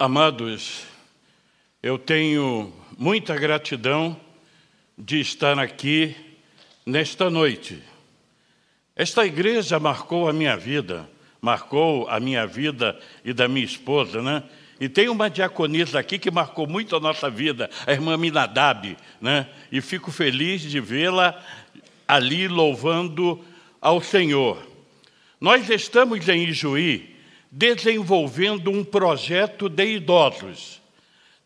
[0.00, 0.84] Amados,
[1.82, 4.16] eu tenho muita gratidão
[4.96, 6.14] de estar aqui
[6.86, 7.82] nesta noite.
[8.94, 14.44] Esta igreja marcou a minha vida, marcou a minha vida e da minha esposa, né?
[14.78, 19.48] E tem uma diaconisa aqui que marcou muito a nossa vida, a irmã Minadab, né?
[19.72, 21.44] E fico feliz de vê-la
[22.06, 23.44] ali louvando
[23.80, 24.64] ao Senhor.
[25.40, 27.17] Nós estamos em Ijuí,
[27.50, 30.80] desenvolvendo um projeto de idosos,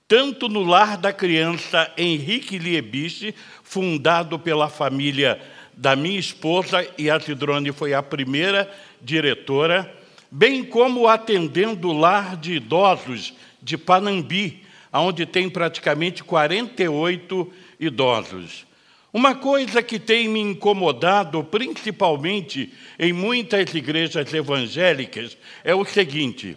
[0.09, 5.41] tanto no lar da criança Henrique Liebiche, fundado pela família
[5.75, 8.71] da minha esposa, e a Tidrone foi a primeira
[9.01, 9.91] diretora,
[10.31, 18.67] bem como atendendo o lar de idosos de Panambi, onde tem praticamente 48 idosos.
[19.13, 26.57] Uma coisa que tem me incomodado, principalmente em muitas igrejas evangélicas, é o seguinte: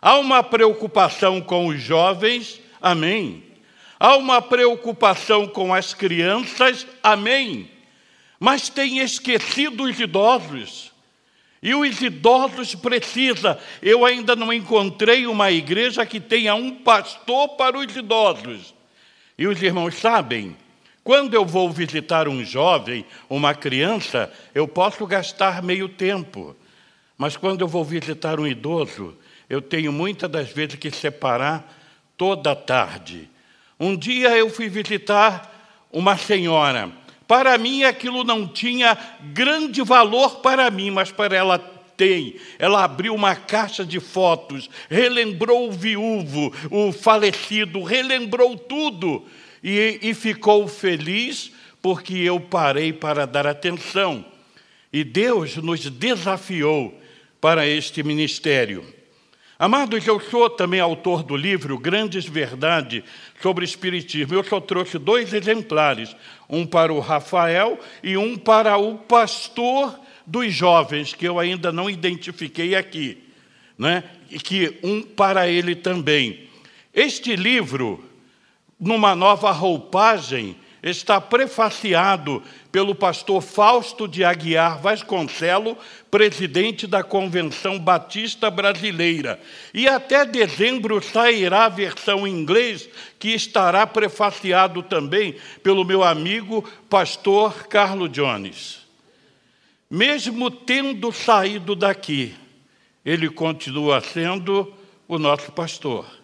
[0.00, 3.44] há uma preocupação com os jovens, amém.
[3.98, 7.70] Há uma preocupação com as crianças, amém.
[8.38, 10.90] Mas tem esquecido os idosos.
[11.62, 13.58] E os idosos precisam.
[13.82, 18.74] Eu ainda não encontrei uma igreja que tenha um pastor para os idosos.
[19.36, 20.56] E os irmãos sabem,
[21.02, 26.54] quando eu vou visitar um jovem, uma criança, eu posso gastar meio tempo.
[27.16, 29.16] Mas quando eu vou visitar um idoso,
[29.48, 31.76] eu tenho muitas das vezes que separar
[32.16, 33.28] toda a tarde.
[33.78, 36.90] Um dia eu fui visitar uma senhora.
[37.26, 38.96] Para mim aquilo não tinha
[39.32, 42.36] grande valor para mim, mas para ela tem.
[42.58, 49.26] Ela abriu uma caixa de fotos, relembrou o viúvo, o falecido, relembrou tudo
[49.62, 54.24] e, e ficou feliz porque eu parei para dar atenção.
[54.92, 56.98] E Deus nos desafiou
[57.40, 58.84] para este ministério.
[59.58, 63.04] Amados, eu sou também autor do livro Grandes Verdades
[63.42, 64.34] sobre Espiritismo.
[64.34, 66.16] Eu só trouxe dois exemplares,
[66.48, 71.90] um para o Rafael e um para o pastor dos jovens, que eu ainda não
[71.90, 73.18] identifiquei aqui,
[73.78, 74.04] né?
[74.30, 76.48] e que um para ele também.
[76.94, 78.02] Este livro
[78.80, 82.42] numa nova roupagem, está prefaciado
[82.72, 85.76] pelo pastor Fausto de Aguiar Vasconcelo,
[86.10, 89.40] presidente da Convenção Batista Brasileira.
[89.74, 92.88] E até dezembro sairá a versão em inglês,
[93.18, 98.80] que estará prefaciado também pelo meu amigo pastor Carlo Jones.
[99.90, 102.34] Mesmo tendo saído daqui,
[103.04, 104.72] ele continua sendo
[105.08, 106.19] o nosso pastor.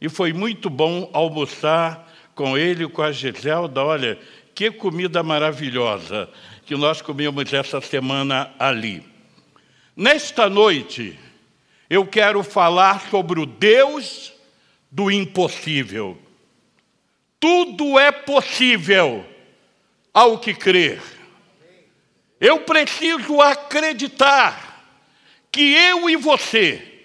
[0.00, 3.84] E foi muito bom almoçar com ele e com a Giselda.
[3.84, 4.18] Olha,
[4.54, 6.28] que comida maravilhosa
[6.64, 9.04] que nós comemos essa semana ali.
[9.96, 11.18] Nesta noite,
[11.88, 14.32] eu quero falar sobre o Deus
[14.90, 16.18] do impossível.
[17.38, 19.26] Tudo é possível
[20.12, 21.02] ao que crer.
[22.40, 24.86] Eu preciso acreditar
[25.52, 27.02] que eu e você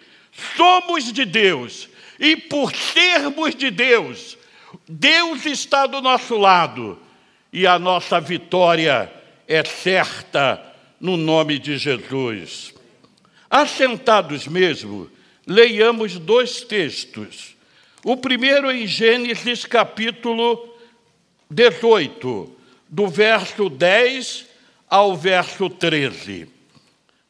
[0.55, 1.89] somos de Deus
[2.19, 4.37] e por sermos de Deus,
[4.87, 6.99] Deus está do nosso lado
[7.51, 9.11] e a nossa vitória
[9.47, 10.61] é certa
[10.99, 12.73] no nome de Jesus.
[13.49, 15.09] Assentados mesmo,
[15.45, 17.55] leiamos dois textos.
[18.03, 20.75] O primeiro em Gênesis capítulo
[21.49, 22.55] 18,
[22.89, 24.45] do verso 10
[24.89, 26.47] ao verso 13.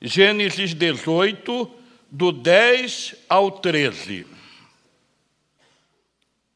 [0.02, 1.72] Gênesis 18,
[2.12, 4.35] do 10 ao 13.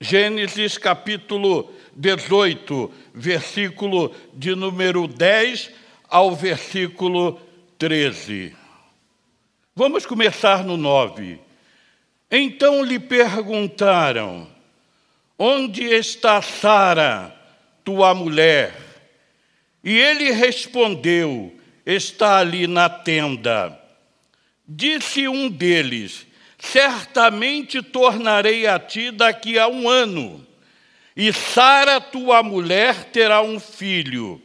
[0.02, 5.72] Gênesis capítulo 18, versículo de número 10
[6.08, 7.38] ao versículo
[7.78, 8.56] 13.
[9.76, 11.38] Vamos começar no 9.
[12.32, 14.48] Então lhe perguntaram:
[15.38, 17.36] Onde está Sara,
[17.84, 18.74] tua mulher?
[19.84, 21.54] E ele respondeu:
[21.86, 23.78] Está ali na tenda.
[24.66, 26.26] Disse um deles:
[26.60, 30.46] certamente tornarei a ti daqui a um ano,
[31.16, 34.42] e Sara, tua mulher, terá um filho.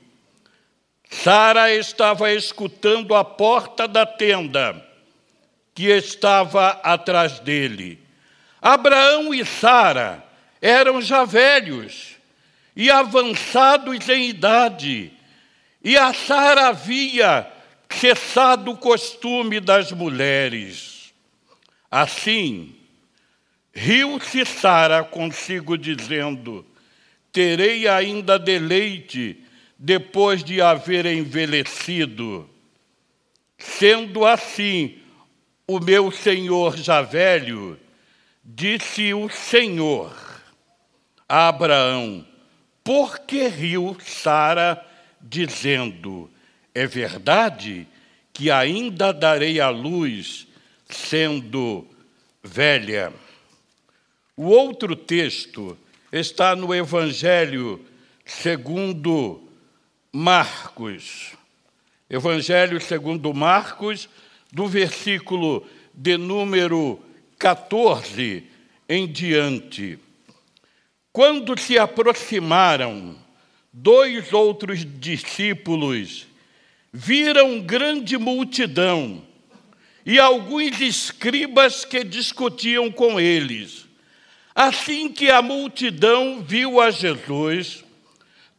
[1.10, 4.84] Sara estava escutando a porta da tenda,
[5.74, 8.00] que estava atrás dele.
[8.62, 10.24] Abraão e Sara
[10.60, 12.16] eram já velhos
[12.74, 15.12] e avançados em idade,
[15.82, 17.46] e a Sara havia
[17.90, 21.03] cessado o costume das mulheres.
[21.96, 22.74] Assim,
[23.72, 26.66] riu-se Sara consigo, dizendo:
[27.30, 29.40] Terei ainda deleite
[29.78, 32.50] depois de haver envelhecido.
[33.56, 34.98] Sendo assim,
[35.68, 37.78] o meu senhor já velho,
[38.44, 40.12] disse o Senhor
[41.28, 42.26] a Abraão:
[42.82, 44.84] Por que riu Sara,
[45.20, 46.28] dizendo:
[46.74, 47.86] É verdade
[48.32, 50.48] que ainda darei a luz,
[50.88, 51.86] sendo
[52.42, 53.12] velha?
[54.36, 55.78] O outro texto
[56.12, 57.80] está no Evangelho
[58.24, 59.40] segundo
[60.12, 61.32] Marcos.
[62.08, 64.08] Evangelho segundo Marcos,
[64.52, 67.00] do versículo de número
[67.38, 68.44] 14
[68.88, 69.98] em diante.
[71.12, 73.16] Quando se aproximaram,
[73.72, 76.26] dois outros discípulos
[76.92, 79.22] viram grande multidão
[80.04, 83.86] e alguns escribas que discutiam com eles.
[84.54, 87.84] Assim que a multidão viu a Jesus,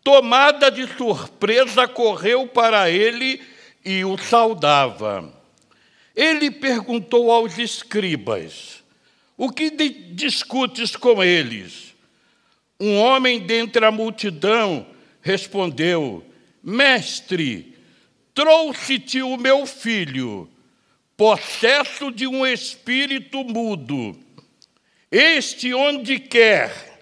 [0.03, 3.41] tomada de surpresa, correu para ele
[3.83, 5.33] e o saudava.
[6.15, 8.83] Ele perguntou aos escribas:
[9.37, 11.93] O que discutes com eles?
[12.79, 14.85] Um homem dentre a multidão
[15.21, 16.25] respondeu:
[16.61, 17.77] Mestre,
[18.33, 20.49] trouxe-te o meu filho,
[21.17, 24.17] possesso de um espírito mudo.
[25.11, 26.99] Este, onde quer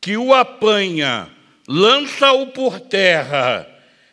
[0.00, 1.30] que o apanha,
[1.68, 3.68] lança-o por terra,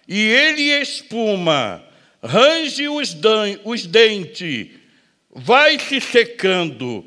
[0.07, 1.83] e ele espuma
[2.23, 3.17] range os,
[3.63, 4.67] os dentes,
[5.33, 7.05] vai se secando.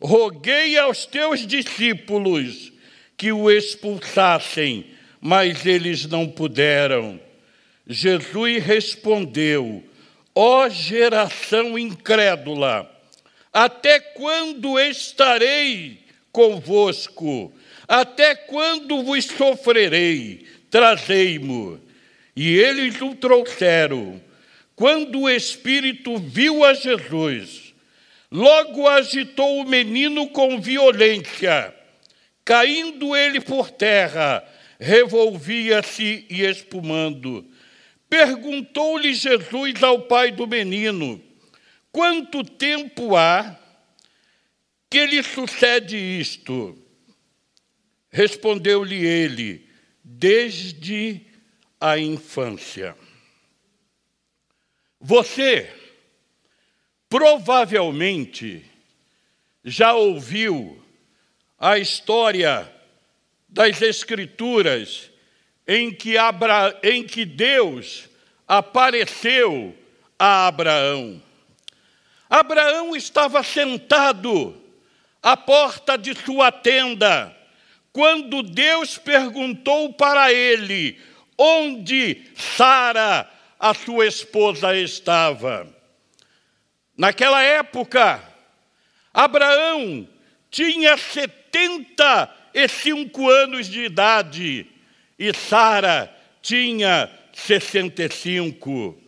[0.00, 2.72] Roguei aos teus discípulos
[3.16, 4.86] que o expulsassem,
[5.20, 7.20] mas eles não puderam.
[7.86, 9.82] Jesus respondeu:
[10.34, 12.90] Ó oh, geração incrédula,
[13.52, 15.98] até quando estarei
[16.32, 17.52] convosco?
[17.86, 20.46] Até quando vos sofrerei?
[20.70, 21.78] Trazei-mo.
[22.34, 24.20] E eles o trouxeram.
[24.74, 27.74] Quando o Espírito viu a Jesus,
[28.30, 31.74] logo agitou o menino com violência.
[32.42, 34.42] Caindo ele por terra,
[34.80, 37.46] revolvia-se e espumando.
[38.12, 41.18] Perguntou-lhe Jesus ao pai do menino:
[41.90, 43.58] Quanto tempo há
[44.90, 46.76] que lhe sucede isto?
[48.10, 49.66] Respondeu-lhe ele:
[50.04, 51.22] Desde
[51.80, 52.94] a infância.
[55.00, 55.72] Você
[57.08, 58.62] provavelmente
[59.64, 60.84] já ouviu
[61.58, 62.70] a história
[63.48, 65.11] das Escrituras
[65.72, 66.78] em que, Abra...
[66.82, 68.06] em que Deus
[68.46, 69.74] apareceu
[70.18, 71.22] a Abraão.
[72.28, 74.54] Abraão estava sentado
[75.22, 77.34] à porta de sua tenda
[77.90, 81.00] quando Deus perguntou para ele
[81.38, 83.26] onde Sara
[83.58, 85.66] a sua esposa estava.
[86.96, 88.22] Naquela época,
[89.14, 90.06] Abraão
[90.50, 94.71] tinha 75 anos de idade
[95.22, 99.00] e Sara tinha 65.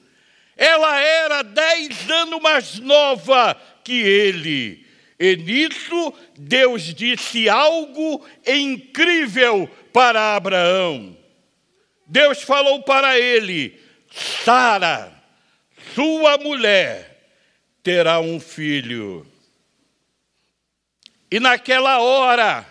[0.57, 4.87] Ela era dez anos mais nova que ele.
[5.19, 11.19] E nisso Deus disse algo incrível para Abraão.
[12.07, 13.77] Deus falou para ele:
[14.44, 15.13] Sara,
[15.97, 17.29] sua mulher,
[17.83, 19.27] terá um filho.
[21.29, 22.65] E naquela hora,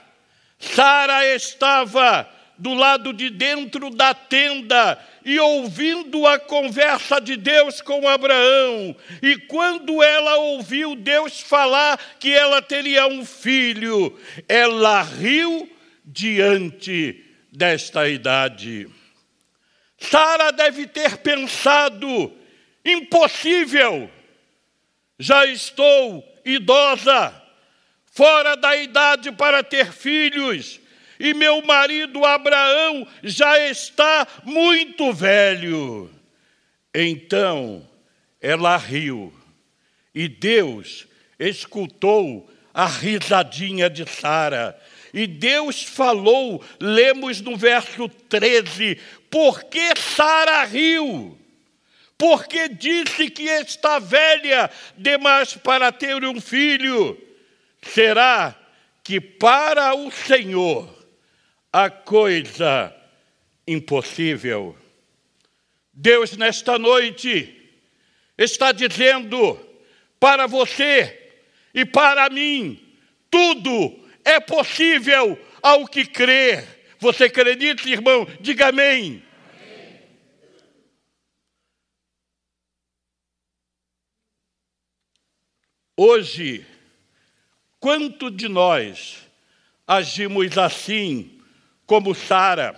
[0.57, 8.07] Sara estava do lado de dentro da tenda e ouvindo a conversa de Deus com
[8.07, 8.95] Abraão.
[9.21, 14.17] E quando ela ouviu Deus falar que ela teria um filho,
[14.47, 15.69] ela riu
[16.05, 18.89] diante desta idade.
[19.97, 22.33] Sara deve ter pensado:
[22.83, 24.11] impossível,
[25.17, 27.33] já estou idosa,
[28.11, 30.79] fora da idade para ter filhos,
[31.23, 36.11] e meu marido Abraão já está muito velho.
[36.93, 37.87] Então
[38.41, 39.33] ela riu,
[40.13, 41.07] e Deus
[41.39, 44.77] escutou a risadinha de Sara.
[45.13, 48.99] E Deus falou, lemos no verso 13:
[49.31, 51.37] por que Sara riu?
[52.17, 57.17] Porque disse que está velha demais para ter um filho.
[57.81, 58.53] Será
[59.03, 61.02] que para o Senhor
[61.73, 62.95] a coisa
[63.67, 64.77] impossível?
[65.91, 67.59] Deus, nesta noite,
[68.37, 69.59] está dizendo
[70.19, 71.33] para você
[71.73, 72.79] e para mim:
[73.29, 76.81] tudo é possível ao que crer.
[76.99, 78.25] Você acredita, irmão?
[78.39, 79.21] Diga amém.
[79.59, 80.01] amém.
[85.97, 86.65] Hoje,
[87.79, 89.27] quanto de nós
[89.85, 91.32] agimos assim,
[91.93, 92.73] como Sara?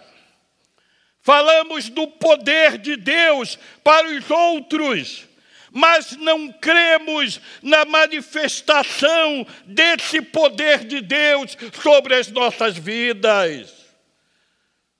[1.22, 5.25] Falamos do poder de Deus para os outros,
[5.72, 13.74] mas não cremos na manifestação desse poder de Deus sobre as nossas vidas.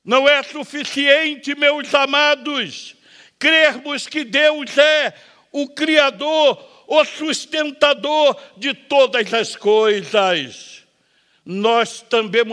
[0.02, 2.96] Não é suficiente, meus amados,
[3.38, 5.14] crermos que Deus é
[5.52, 10.86] o Criador, o sustentador de todas as coisas.
[11.46, 12.44] Nós também,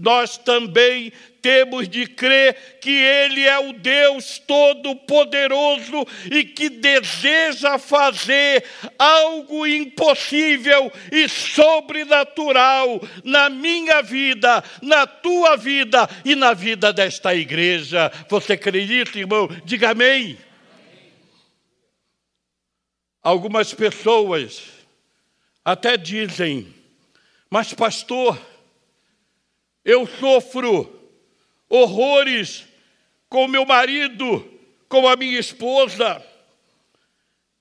[0.00, 8.64] nós também temos de crer que Ele é o Deus Todo-Poderoso e que deseja fazer
[8.98, 18.10] algo impossível e sobrenatural na minha vida, na tua vida e na vida desta igreja.
[18.28, 19.48] Você acredita, irmão?
[19.66, 20.38] Diga amém.
[23.22, 24.62] Algumas pessoas
[25.62, 26.74] até dizem,
[27.50, 28.38] mas pastor,
[29.84, 31.00] eu sofro
[31.68, 32.66] horrores
[33.28, 34.44] com meu marido,
[34.88, 36.24] com a minha esposa.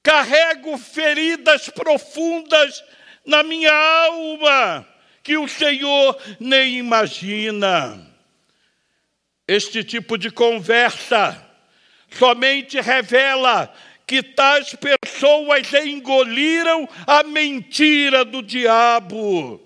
[0.01, 2.83] Carrego feridas profundas
[3.25, 4.87] na minha alma
[5.23, 8.07] que o Senhor nem imagina.
[9.47, 11.45] Este tipo de conversa
[12.09, 13.71] somente revela
[14.07, 19.61] que tais pessoas engoliram a mentira do diabo.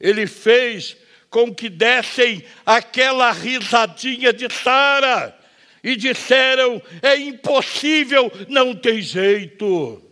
[0.00, 0.96] Ele fez
[1.30, 5.38] com que dessem aquela risadinha de Sara
[5.82, 10.02] e disseram: é impossível, não tem jeito.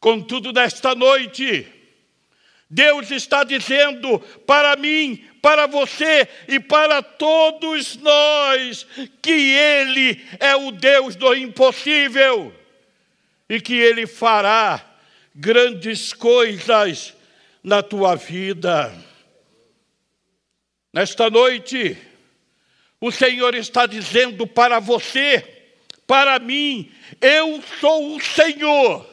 [0.00, 1.66] Contudo, nesta noite,
[2.68, 8.86] Deus está dizendo para mim, para você e para todos nós
[9.22, 12.52] que Ele é o Deus do impossível
[13.48, 14.84] e que Ele fará
[15.32, 17.14] grandes coisas
[17.62, 18.92] na tua vida.
[20.96, 21.94] Nesta noite,
[22.98, 25.44] o Senhor está dizendo para você,
[26.06, 29.06] para mim, eu sou o Senhor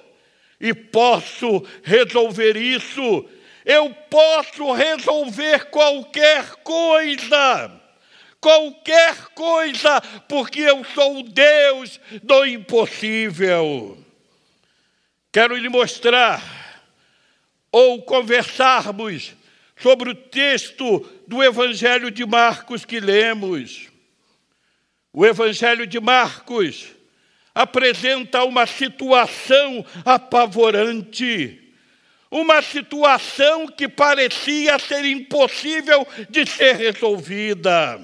[0.62, 3.26] e posso resolver isso.
[3.66, 7.82] Eu posso resolver qualquer coisa,
[8.40, 10.00] qualquer coisa,
[10.30, 13.98] porque eu sou o Deus do impossível.
[15.34, 16.42] Quero lhe mostrar
[17.70, 19.36] ou conversarmos
[19.76, 23.90] sobre o texto do Evangelho de Marcos que lemos.
[25.12, 26.88] O Evangelho de Marcos
[27.54, 31.60] apresenta uma situação apavorante,
[32.32, 38.02] uma situação que parecia ser impossível de ser resolvida.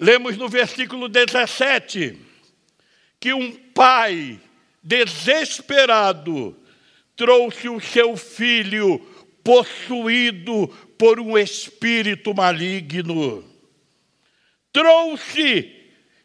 [0.00, 2.18] Lemos no versículo 17
[3.20, 4.40] que um pai
[4.82, 6.56] desesperado
[7.14, 9.06] trouxe o seu filho
[9.44, 10.68] possuído
[10.98, 13.44] por um espírito maligno.
[14.72, 15.72] Trouxe,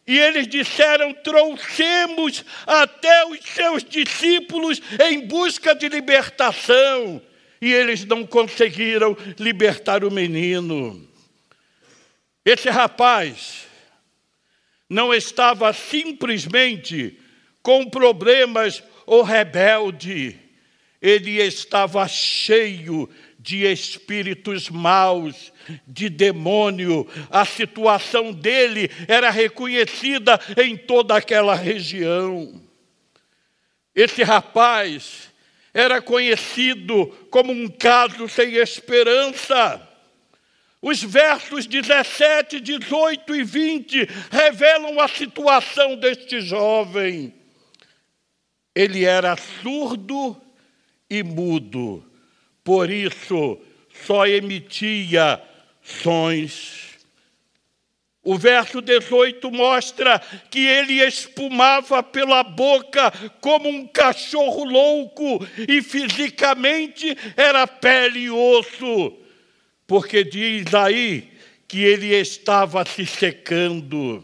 [0.06, 7.22] e eles disseram: trouxemos até os seus discípulos em busca de libertação,
[7.62, 11.08] e eles não conseguiram libertar o menino.
[12.46, 13.66] Esse rapaz
[14.90, 17.20] não estava simplesmente
[17.64, 20.45] com problemas ou rebelde
[21.06, 23.08] ele estava cheio
[23.38, 25.54] de espíritos maus,
[25.86, 27.08] de demônio.
[27.30, 32.60] A situação dele era reconhecida em toda aquela região.
[33.94, 35.32] Esse rapaz
[35.72, 39.88] era conhecido como um caso sem esperança.
[40.82, 47.32] Os versos 17, 18 e 20 revelam a situação deste jovem.
[48.74, 50.42] Ele era surdo
[51.10, 52.04] e mudo,
[52.64, 53.60] por isso
[54.06, 55.42] só emitia
[55.82, 56.86] sons.
[58.24, 60.20] O verso 18 mostra
[60.50, 69.14] que ele espumava pela boca como um cachorro louco e fisicamente era pele e osso,
[69.86, 71.30] porque diz aí
[71.68, 74.24] que ele estava se secando.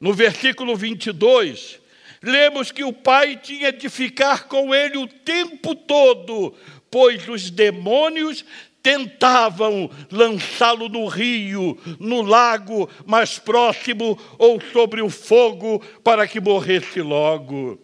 [0.00, 1.79] No versículo 22,
[2.22, 6.54] lemos que o pai tinha de ficar com ele o tempo todo,
[6.90, 8.44] pois os demônios
[8.82, 17.00] tentavam lançá-lo no rio, no lago mais próximo ou sobre o fogo para que morresse
[17.00, 17.80] logo.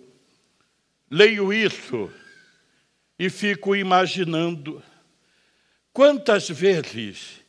[1.11, 2.11] Leio isso
[3.19, 4.83] e fico imaginando
[5.93, 7.41] quantas vezes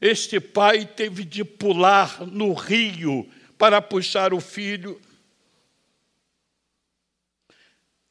[0.00, 5.00] este pai teve de pular no rio para puxar o filho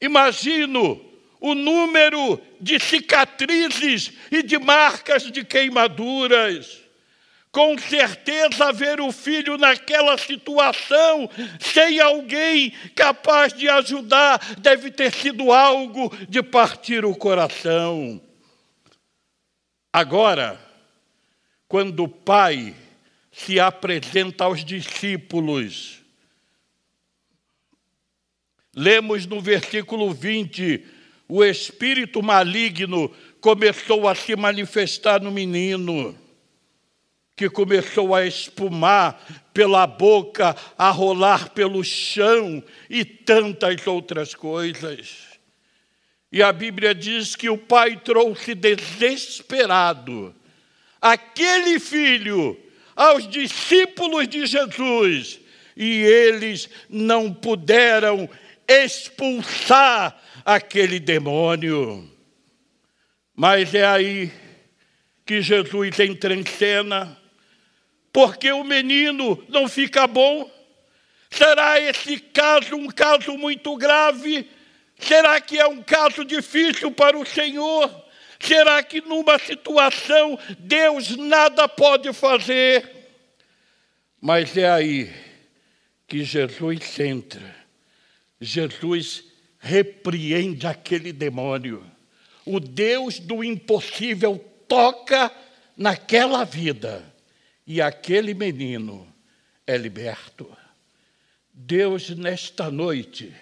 [0.00, 1.04] Imagino
[1.40, 6.80] o número de cicatrizes e de marcas de queimaduras.
[7.50, 15.50] Com certeza, ver o filho naquela situação, sem alguém capaz de ajudar, deve ter sido
[15.50, 18.20] algo de partir o coração.
[19.92, 20.60] Agora,
[21.66, 22.74] quando o pai
[23.32, 25.97] se apresenta aos discípulos,
[28.78, 30.84] lemos no versículo 20:
[31.28, 36.16] o espírito maligno começou a se manifestar no menino
[37.36, 45.38] que começou a espumar pela boca, a rolar pelo chão e tantas outras coisas.
[46.32, 50.34] E a Bíblia diz que o pai trouxe desesperado
[51.00, 52.58] aquele filho
[52.96, 55.38] aos discípulos de Jesus
[55.76, 58.28] e eles não puderam
[58.68, 62.08] expulsar aquele demônio.
[63.34, 64.30] Mas é aí
[65.24, 67.18] que Jesus entra em cena
[68.12, 70.50] porque o menino não fica bom?
[71.30, 74.48] Será esse caso um caso muito grave?
[74.98, 78.04] Será que é um caso difícil para o Senhor?
[78.40, 82.88] Será que numa situação Deus nada pode fazer?
[84.20, 85.12] Mas é aí
[86.06, 87.54] que Jesus entra.
[88.40, 89.24] Jesus
[89.58, 91.84] repreende aquele demônio.
[92.44, 95.30] O Deus do impossível toca
[95.76, 97.04] naquela vida
[97.66, 99.06] e aquele menino
[99.66, 100.50] é liberto.
[101.52, 103.34] Deus, nesta noite,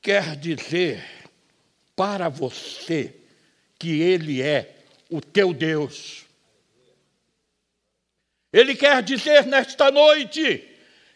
[0.00, 1.02] quer dizer
[1.96, 3.14] para você
[3.78, 4.76] que Ele é
[5.08, 6.24] o teu Deus.
[8.52, 10.69] Ele quer dizer nesta noite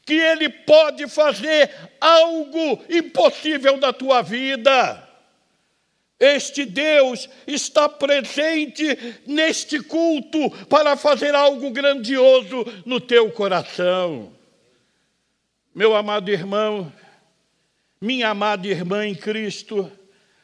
[0.05, 1.71] que Ele pode fazer
[2.01, 5.03] algo impossível na tua vida.
[6.19, 14.33] Este Deus está presente neste culto para fazer algo grandioso no teu coração.
[15.75, 16.93] Meu amado irmão,
[18.01, 19.91] minha amada irmã em Cristo,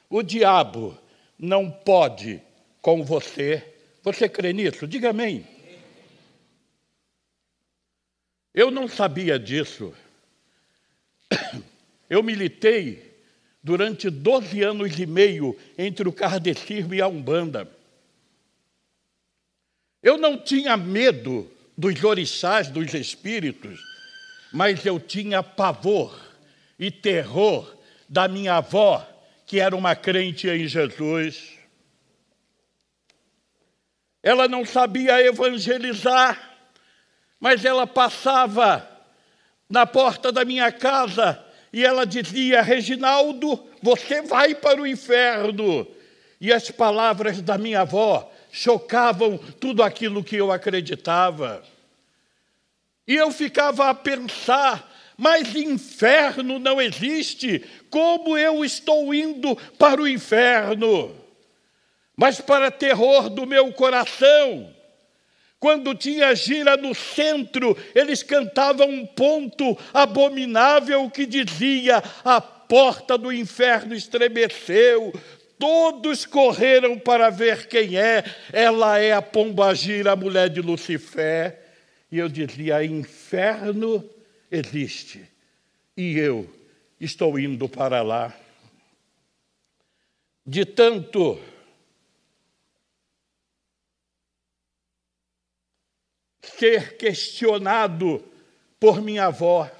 [0.08, 0.98] o diabo
[1.38, 2.42] não pode
[2.82, 3.64] com você.
[4.02, 4.86] Você crê nisso?
[4.86, 5.46] Diga amém.
[8.54, 9.94] Eu não sabia disso.
[12.08, 13.10] Eu militei
[13.62, 17.70] durante 12 anos e meio entre o kardecismo e a Umbanda.
[20.02, 23.80] Eu não tinha medo dos orixás, dos espíritos,
[24.52, 26.18] mas eu tinha pavor
[26.78, 27.76] e terror
[28.08, 29.06] da minha avó,
[29.46, 31.58] que era uma crente em Jesus.
[34.22, 36.49] Ela não sabia evangelizar,
[37.40, 38.86] mas ela passava
[39.68, 45.86] na porta da minha casa e ela dizia: Reginaldo, você vai para o inferno.
[46.40, 51.62] E as palavras da minha avó chocavam tudo aquilo que eu acreditava.
[53.06, 60.08] E eu ficava a pensar: mas inferno não existe, como eu estou indo para o
[60.08, 61.14] inferno?
[62.16, 64.74] Mas, para terror do meu coração,
[65.60, 73.30] quando tinha gira no centro, eles cantavam um ponto abominável que dizia: A porta do
[73.30, 75.12] inferno estremeceu,
[75.58, 78.24] todos correram para ver quem é.
[78.50, 81.58] Ela é a pombagira, a mulher de Lucifer.
[82.10, 84.02] E eu dizia: Inferno
[84.50, 85.20] existe,
[85.94, 86.48] e eu
[86.98, 88.34] estou indo para lá.
[90.46, 91.38] De tanto
[96.42, 98.24] ser questionado
[98.78, 99.70] por minha avó.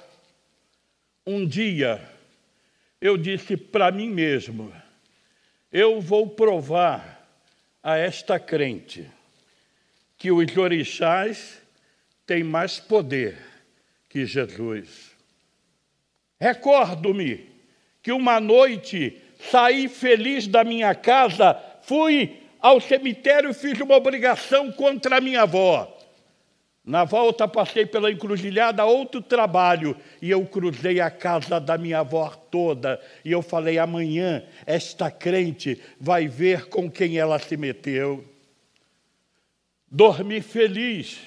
[1.25, 2.07] Um dia
[2.99, 4.71] eu disse para mim mesmo:
[5.71, 7.27] eu vou provar
[7.81, 9.09] a esta crente
[10.17, 11.59] que os orixás
[12.27, 13.37] têm mais poder
[14.07, 15.11] que Jesus.
[16.39, 17.49] Recordo-me
[18.03, 19.19] que uma noite
[19.49, 25.43] saí feliz da minha casa, fui ao cemitério e fiz uma obrigação contra a minha
[25.43, 25.97] avó.
[26.91, 32.27] Na volta passei pela encruzilhada, outro trabalho, e eu cruzei a casa da minha avó
[32.27, 38.25] toda, e eu falei: amanhã esta crente vai ver com quem ela se meteu.
[39.89, 41.21] Dormi feliz,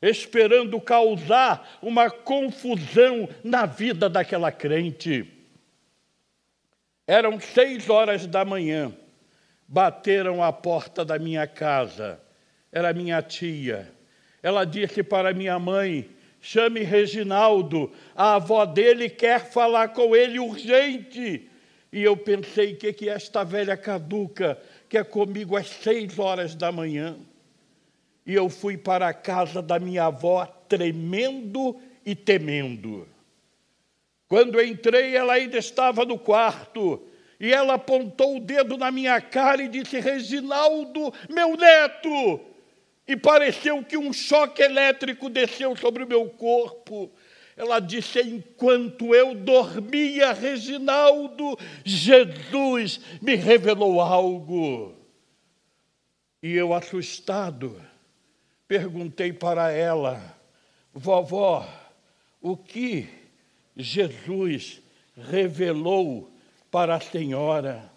[0.00, 5.30] esperando causar uma confusão na vida daquela crente.
[7.06, 8.90] Eram seis horas da manhã,
[9.68, 12.18] bateram à porta da minha casa,
[12.72, 13.94] era minha tia
[14.46, 16.08] ela disse para minha mãe:
[16.40, 21.50] chame Reginaldo, a avó dele quer falar com ele urgente.
[21.92, 24.56] E eu pensei, o que, que esta velha caduca
[24.88, 27.16] quer comigo às seis horas da manhã?
[28.24, 33.08] E eu fui para a casa da minha avó, tremendo e temendo.
[34.28, 37.02] Quando entrei, ela ainda estava no quarto,
[37.40, 42.54] e ela apontou o dedo na minha cara e disse: Reginaldo, meu neto!
[43.06, 47.12] E pareceu que um choque elétrico desceu sobre o meu corpo.
[47.56, 54.94] Ela disse: Enquanto eu dormia, Reginaldo, Jesus me revelou algo.
[56.42, 57.80] E eu, assustado,
[58.66, 60.36] perguntei para ela:
[60.92, 61.66] Vovó,
[62.40, 63.08] o que
[63.76, 64.82] Jesus
[65.16, 66.30] revelou
[66.70, 67.90] para a senhora?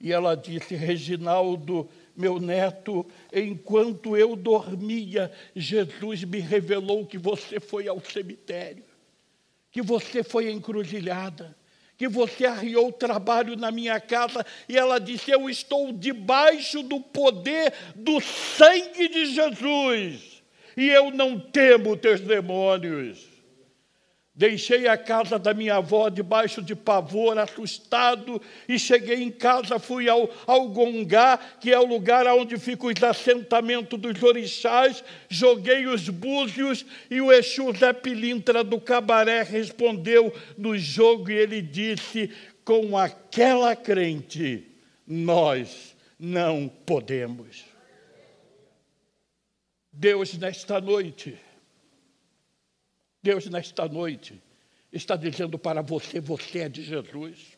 [0.00, 7.88] E ela disse: Reginaldo, meu neto, enquanto eu dormia, Jesus me revelou que você foi
[7.88, 8.84] ao cemitério
[9.74, 11.52] que você foi encruzilhada,
[11.98, 17.74] que você arriou trabalho na minha casa, e ela disse: Eu estou debaixo do poder
[17.96, 20.44] do sangue de Jesus,
[20.76, 23.33] e eu não temo teus demônios.
[24.36, 30.08] Deixei a casa da minha avó debaixo de pavor, assustado, e cheguei em casa, fui
[30.08, 36.08] ao, ao Gongá, que é o lugar onde ficam os assentamentos dos orixás, joguei os
[36.08, 42.28] búzios, e o Exu Zé Pilintra do Cabaré respondeu no jogo, e ele disse,
[42.64, 44.66] com aquela crente,
[45.06, 47.64] nós não podemos.
[49.92, 51.38] Deus, nesta noite,
[53.24, 54.38] Deus, nesta noite,
[54.92, 57.56] está dizendo para você: você é de Jesus.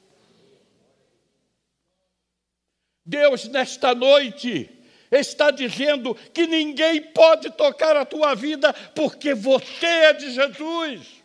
[3.05, 4.71] Deus, nesta noite,
[5.11, 11.25] está dizendo que ninguém pode tocar a tua vida porque você é de Jesus.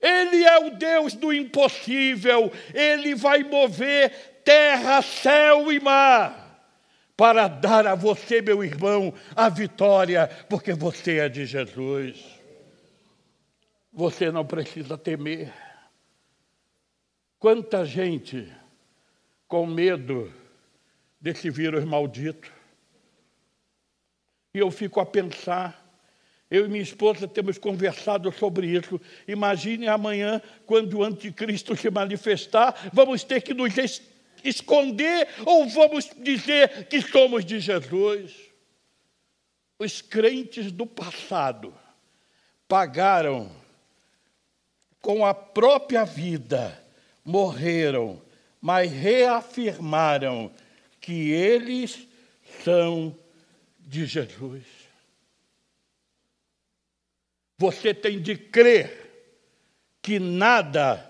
[0.00, 6.46] Ele é o Deus do impossível, ele vai mover terra, céu e mar
[7.16, 12.37] para dar a você, meu irmão, a vitória, porque você é de Jesus.
[13.98, 15.52] Você não precisa temer.
[17.36, 18.48] Quanta gente
[19.48, 20.32] com medo
[21.20, 22.48] desse vírus maldito.
[24.54, 25.84] E eu fico a pensar,
[26.48, 29.00] eu e minha esposa temos conversado sobre isso.
[29.26, 33.74] Imagine amanhã, quando o anticristo se manifestar, vamos ter que nos
[34.44, 38.32] esconder ou vamos dizer que somos de Jesus?
[39.76, 41.74] Os crentes do passado
[42.68, 43.66] pagaram
[45.00, 46.78] com a própria vida,
[47.24, 48.20] morreram,
[48.60, 50.50] mas reafirmaram
[51.00, 52.06] que eles
[52.64, 53.16] são
[53.80, 54.64] de Jesus.
[57.58, 59.08] Você tem de crer
[60.02, 61.04] que nada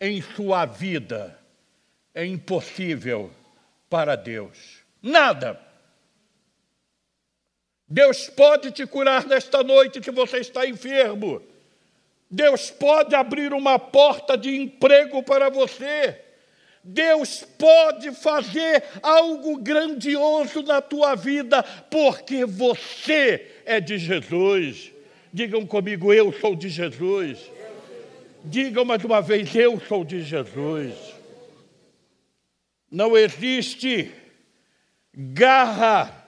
[0.00, 1.38] em sua vida
[2.14, 3.30] é impossível
[3.88, 4.80] para Deus.
[5.02, 5.60] Nada.
[7.86, 11.42] Deus pode te curar nesta noite se você está enfermo.
[12.30, 16.16] Deus pode abrir uma porta de emprego para você.
[16.82, 24.92] Deus pode fazer algo grandioso na tua vida, porque você é de Jesus.
[25.32, 27.50] Digam comigo, eu sou de Jesus.
[28.44, 30.94] Digam mais uma vez, eu sou de Jesus.
[32.90, 34.10] Não existe
[35.12, 36.26] garra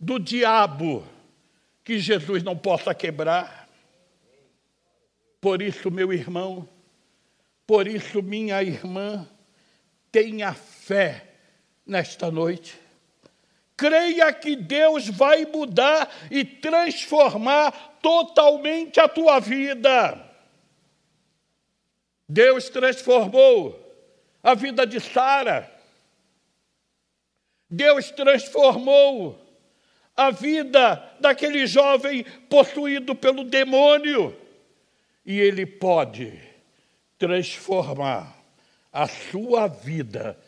[0.00, 1.06] do diabo
[1.84, 3.65] que Jesus não possa quebrar.
[5.40, 6.68] Por isso, meu irmão,
[7.66, 9.28] por isso, minha irmã,
[10.10, 11.26] tenha fé
[11.84, 12.78] nesta noite.
[13.76, 20.24] Creia que Deus vai mudar e transformar totalmente a tua vida.
[22.28, 23.78] Deus transformou
[24.42, 25.70] a vida de Sara.
[27.68, 29.38] Deus transformou
[30.16, 34.45] a vida daquele jovem possuído pelo demônio
[35.26, 36.40] e Ele pode
[37.18, 38.40] transformar
[38.92, 40.38] a sua vida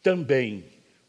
[0.00, 0.64] também,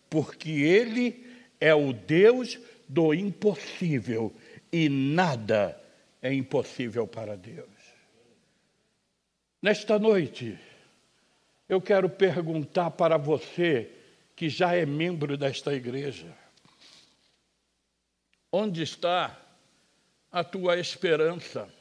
[0.09, 1.25] porque Ele
[1.61, 4.35] é o Deus do impossível
[4.71, 5.79] e nada
[6.21, 7.69] é impossível para Deus.
[9.61, 10.57] Nesta noite,
[11.67, 13.91] eu quero perguntar para você
[14.35, 16.35] que já é membro desta igreja:
[18.51, 19.39] onde está
[20.31, 21.71] a tua esperança?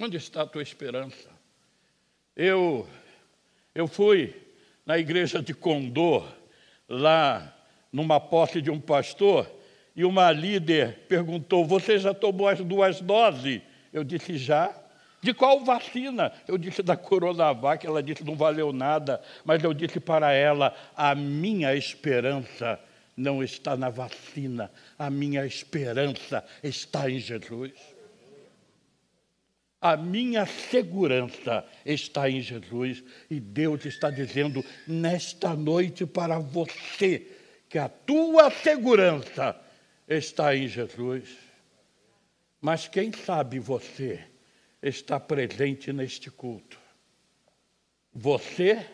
[0.00, 1.28] Onde está a tua esperança?
[2.36, 2.88] Eu,
[3.74, 4.32] eu fui
[4.86, 6.24] na igreja de Condor,
[6.88, 7.52] lá
[7.92, 9.50] numa posse de um pastor,
[9.96, 13.60] e uma líder perguntou: Você já tomou as duas doses?
[13.92, 14.72] Eu disse: Já.
[15.20, 16.32] De qual vacina?
[16.46, 21.12] Eu disse da Coronavac, ela disse não valeu nada, mas eu disse para ela: a
[21.12, 22.78] minha esperança
[23.16, 27.97] não está na vacina, a minha esperança está em Jesus.
[29.80, 37.26] A minha segurança está em Jesus e Deus está dizendo nesta noite para você
[37.68, 39.56] que a tua segurança
[40.08, 41.28] está em Jesus.
[42.60, 44.24] Mas quem sabe você
[44.82, 46.78] está presente neste culto?
[48.12, 48.84] Você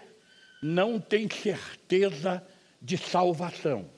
[0.62, 2.46] não tem certeza
[2.80, 3.88] de salvação.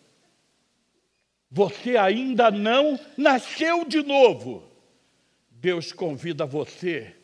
[1.50, 4.75] Você ainda não nasceu de novo.
[5.60, 7.14] Deus convida você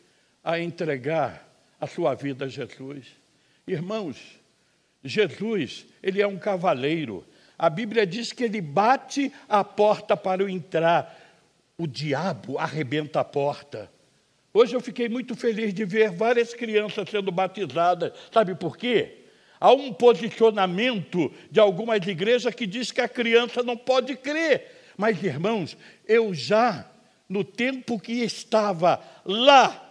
[0.43, 1.47] a entregar
[1.79, 3.07] a sua vida a Jesus.
[3.67, 4.17] Irmãos,
[5.03, 7.25] Jesus, ele é um cavaleiro.
[7.57, 11.19] A Bíblia diz que ele bate a porta para entrar.
[11.77, 13.91] O diabo arrebenta a porta.
[14.53, 18.13] Hoje eu fiquei muito feliz de ver várias crianças sendo batizadas.
[18.31, 19.23] Sabe por quê?
[19.59, 24.91] Há um posicionamento de algumas igrejas que diz que a criança não pode crer.
[24.97, 26.85] Mas, irmãos, eu já,
[27.27, 29.83] no tempo que estava lá,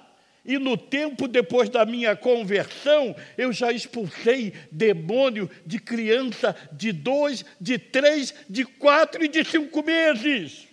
[0.45, 7.45] e no tempo depois da minha conversão, eu já expulsei demônio de criança de dois,
[7.61, 10.67] de três, de quatro e de cinco meses.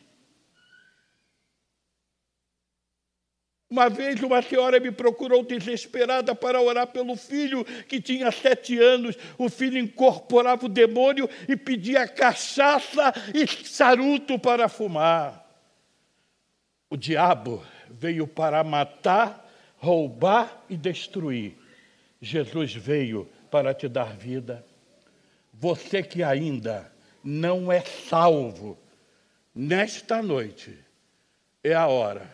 [3.70, 9.16] Uma vez uma senhora me procurou desesperada para orar pelo filho que tinha sete anos.
[9.38, 15.49] O filho incorporava o demônio e pedia cachaça e charuto para fumar.
[16.90, 19.48] O diabo veio para matar,
[19.78, 21.56] roubar e destruir.
[22.20, 24.66] Jesus veio para te dar vida.
[25.54, 26.92] Você que ainda
[27.24, 28.78] não é salvo,
[29.54, 30.76] nesta noite
[31.64, 32.30] é a hora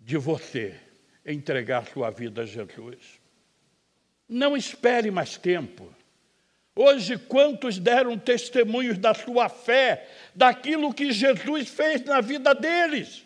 [0.00, 0.74] de você
[1.24, 3.20] entregar sua vida a Jesus.
[4.26, 5.92] Não espere mais tempo.
[6.74, 13.25] Hoje, quantos deram testemunhos da sua fé, daquilo que Jesus fez na vida deles?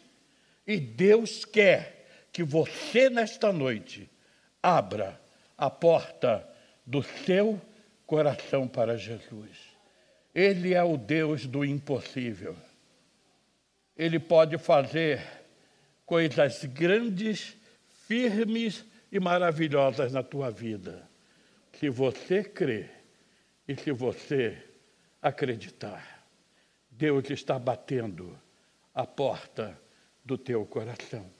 [0.67, 4.09] E Deus quer que você, nesta noite,
[4.63, 5.21] abra
[5.57, 6.47] a porta
[6.87, 7.61] do seu
[8.07, 9.57] coração para Jesus.
[10.35, 12.57] Ele é o Deus do impossível.
[13.97, 15.23] Ele pode fazer
[16.07, 17.57] coisas grandes,
[18.07, 21.09] firmes e maravilhosas na tua vida.
[21.79, 22.91] Se você crer
[23.67, 24.57] e se você
[25.21, 26.25] acreditar,
[26.91, 28.39] Deus está batendo
[28.95, 29.79] a porta
[30.25, 31.40] do teu coração.